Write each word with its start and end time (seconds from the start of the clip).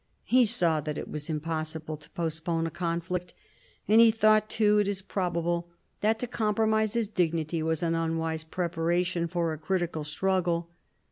He 0.23 0.47
saw 0.47 0.81
that 0.81 0.97
it 0.97 1.11
was 1.11 1.29
impossible 1.29 1.95
to 1.95 2.09
postpone 2.09 2.65
a 2.65 2.71
conflict; 2.71 3.35
and 3.87 4.01
he 4.01 4.09
thought 4.09 4.49
too, 4.49 4.79
it 4.79 4.87
is 4.87 5.03
probable, 5.03 5.69
that 5.99 6.17
to 6.17 6.25
compromise 6.25 6.93
his 6.93 7.07
dignity 7.07 7.61
was 7.61 7.83
an 7.83 7.93
unwise 7.93 8.43
preparation 8.43 9.27
for 9.27 9.53
a 9.53 9.59
critical 9.59 10.03
struggle. 10.03 10.71